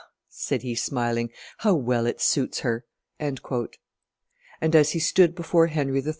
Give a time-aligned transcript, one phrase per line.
[0.33, 1.29] said he smiling,
[1.59, 2.85] "how well it suits her!"
[3.19, 3.39] And,
[4.73, 6.09] as he stood before Henry III.